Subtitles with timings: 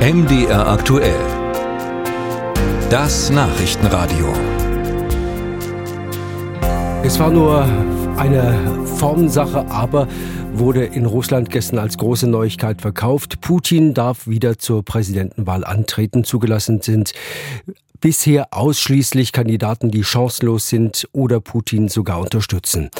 [0.00, 1.20] MDR aktuell.
[2.88, 4.32] Das Nachrichtenradio.
[7.02, 7.66] Es war nur
[8.20, 10.06] eine Formsache, aber
[10.52, 13.40] wurde in Russland gestern als große Neuigkeit verkauft.
[13.40, 16.22] Putin darf wieder zur Präsidentenwahl antreten.
[16.22, 17.14] Zugelassen sind
[18.00, 22.90] bisher ausschließlich Kandidaten, die chancenlos sind oder Putin sogar unterstützen.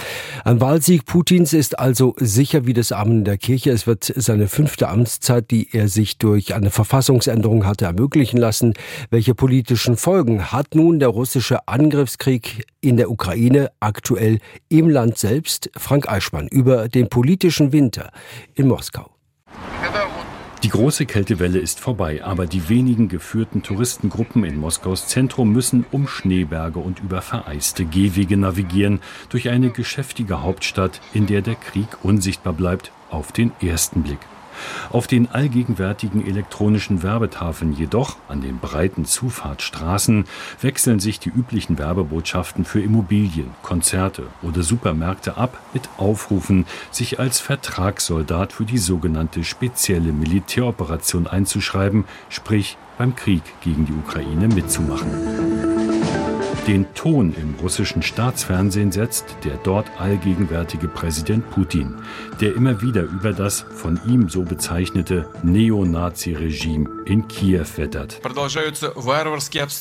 [0.45, 3.71] Ein Wahlsieg Putins ist also sicher wie das Amen der Kirche.
[3.71, 8.74] Es wird seine fünfte Amtszeit, die er sich durch eine Verfassungsänderung hatte ermöglichen lassen.
[9.10, 15.70] Welche politischen Folgen hat nun der russische Angriffskrieg in der Ukraine aktuell im Land selbst?
[15.77, 18.10] Frank Eichmann über den politischen Winter
[18.55, 19.10] in Moskau.
[20.62, 26.06] Die große Kältewelle ist vorbei, aber die wenigen geführten Touristengruppen in Moskaus Zentrum müssen um
[26.06, 32.52] Schneeberge und über vereiste Gehwege navigieren durch eine geschäftige Hauptstadt, in der der Krieg unsichtbar
[32.52, 34.18] bleibt auf den ersten Blick.
[34.90, 40.24] Auf den allgegenwärtigen elektronischen Werbetafeln jedoch, an den breiten Zufahrtsstraßen,
[40.60, 47.40] wechseln sich die üblichen Werbebotschaften für Immobilien, Konzerte oder Supermärkte ab mit Aufrufen, sich als
[47.40, 55.70] Vertragssoldat für die sogenannte spezielle Militäroperation einzuschreiben, sprich beim Krieg gegen die Ukraine mitzumachen.
[56.71, 61.96] Den Ton im russischen Staatsfernsehen setzt der dort allgegenwärtige Präsident Putin,
[62.40, 68.21] der immer wieder über das von ihm so bezeichnete Neonazi-Regime in Kiew wettert.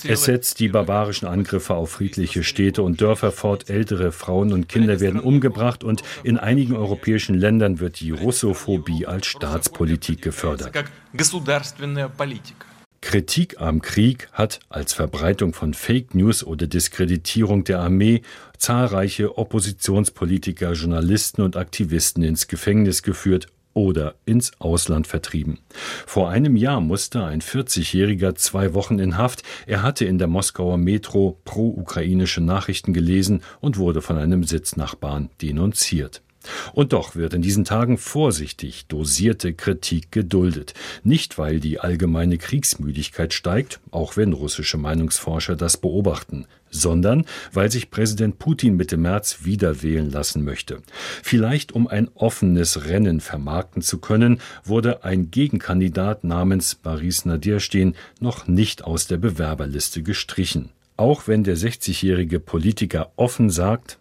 [0.04, 3.70] Es setzt die barbarischen Angriffe auf friedliche Städte und Dörfer fort.
[3.70, 9.28] Ältere Frauen und Kinder werden umgebracht und in einigen europäischen Ländern wird die Russophobie als
[9.28, 10.74] Staatspolitik gefördert.
[13.02, 18.22] Kritik am Krieg hat als Verbreitung von Fake News oder Diskreditierung der Armee
[18.58, 25.60] zahlreiche Oppositionspolitiker, Journalisten und Aktivisten ins Gefängnis geführt oder ins Ausland vertrieben.
[26.06, 29.44] Vor einem Jahr musste ein 40-Jähriger zwei Wochen in Haft.
[29.68, 36.22] Er hatte in der Moskauer Metro pro-ukrainische Nachrichten gelesen und wurde von einem Sitznachbarn denunziert.
[36.74, 40.74] Und doch wird in diesen Tagen vorsichtig dosierte Kritik geduldet.
[41.04, 47.90] Nicht, weil die allgemeine Kriegsmüdigkeit steigt, auch wenn russische Meinungsforscher das beobachten, sondern weil sich
[47.90, 50.82] Präsident Putin Mitte März wieder wählen lassen möchte.
[51.24, 58.48] Vielleicht um ein offenes Rennen vermarkten zu können, wurde ein Gegenkandidat namens Boris Naderstin noch
[58.48, 63.98] nicht aus der Bewerberliste gestrichen auch wenn der 60-jährige Politiker offen sagt,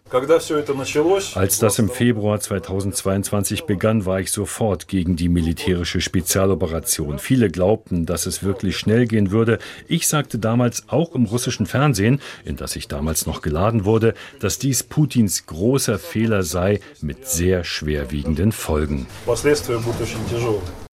[1.35, 7.19] als das im Februar 2022 begann, war ich sofort gegen die militärische Spezialoperation.
[7.19, 9.59] Viele glaubten, dass es wirklich schnell gehen würde.
[9.87, 14.59] Ich sagte damals auch im russischen Fernsehen, in das ich damals noch geladen wurde, dass
[14.59, 19.07] dies Putins großer Fehler sei mit sehr schwerwiegenden Folgen.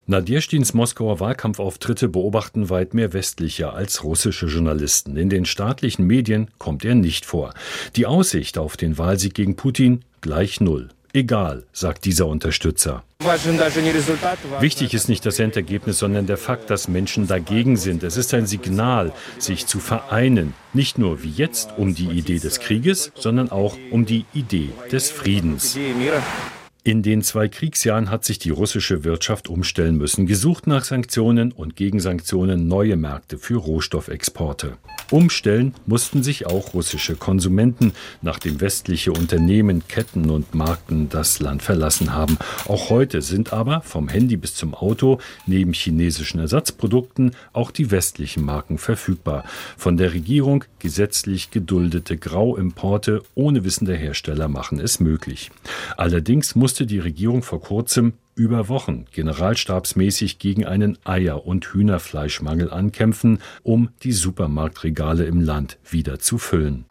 [0.09, 5.17] Nadještins Moskauer Wahlkampfauftritte beobachten weit mehr westliche als russische Journalisten.
[5.17, 7.53] In den staatlichen Medien kommt er nicht vor.
[7.97, 10.87] Die Aussicht auf den Wahlsieg gegen Putin gleich null.
[11.11, 13.03] Egal, sagt dieser Unterstützer.
[14.61, 18.03] Wichtig ist nicht das Endergebnis, sondern der Fakt, dass Menschen dagegen sind.
[18.03, 22.61] Es ist ein Signal, sich zu vereinen, nicht nur wie jetzt um die Idee des
[22.61, 25.77] Krieges, sondern auch um die Idee des Friedens.
[26.87, 31.75] In den zwei Kriegsjahren hat sich die russische Wirtschaft umstellen müssen, gesucht nach Sanktionen und
[31.75, 34.77] gegen Sanktionen neue Märkte für Rohstoffexporte.
[35.11, 42.13] Umstellen mussten sich auch russische Konsumenten, nachdem westliche Unternehmen, Ketten und Marken das Land verlassen
[42.13, 42.37] haben.
[42.67, 48.43] Auch heute sind aber vom Handy bis zum Auto neben chinesischen Ersatzprodukten auch die westlichen
[48.43, 49.43] Marken verfügbar.
[49.77, 55.51] Von der Regierung gesetzlich geduldete Grauimporte ohne Wissen der Hersteller machen es möglich.
[55.95, 63.39] Allerdings musste die Regierung vor kurzem über Wochen generalstabsmäßig gegen einen Eier- und Hühnerfleischmangel ankämpfen,
[63.63, 66.85] um die Supermarktregale im Land wieder zu füllen.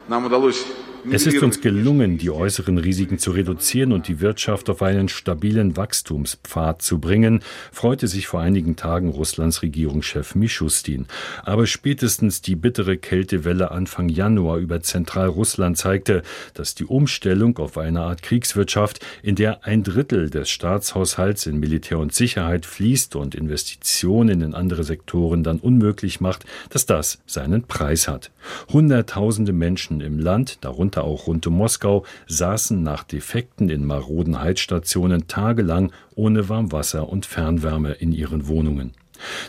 [1.09, 5.77] Es ist uns gelungen, die äußeren Risiken zu reduzieren und die Wirtschaft auf einen stabilen
[5.77, 7.41] Wachstumspfad zu bringen,
[7.71, 11.05] freute sich vor einigen Tagen Russlands Regierungschef Mischustin.
[11.43, 16.23] Aber spätestens die bittere Kältewelle Anfang Januar über Zentralrussland zeigte,
[16.53, 21.99] dass die Umstellung auf eine Art Kriegswirtschaft, in der ein Drittel des Staatshaushalts in Militär
[21.99, 28.07] und Sicherheit fließt und Investitionen in andere Sektoren dann unmöglich macht, dass das seinen Preis
[28.07, 28.31] hat.
[28.69, 35.27] Hunderttausende Menschen im Land, darunter auch rund um Moskau, saßen nach Defekten in maroden Heizstationen
[35.27, 38.93] tagelang ohne Warmwasser und Fernwärme in ihren Wohnungen.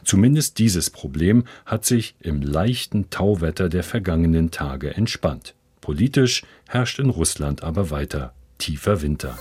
[0.05, 5.55] Zumindest dieses Problem hat sich im leichten Tauwetter der vergangenen Tage entspannt.
[5.81, 9.39] Politisch herrscht in Russland aber weiter tiefer Winter.